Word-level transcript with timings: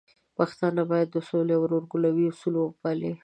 پښتانه 0.37 0.81
بايد 0.89 1.09
د 1.11 1.17
سولې 1.29 1.53
او 1.57 1.61
ورورګلوي 1.63 2.25
اصول 2.31 2.55
وپالي. 2.57 3.11